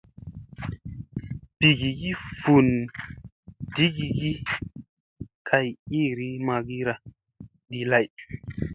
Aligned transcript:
Bigigi 1.59 2.11
vundigigi 2.39 4.31
kay 5.47 5.67
iiri 5.97 6.29
magira 6.47 6.93
ɗi 7.69 7.79
lay. 7.91 8.07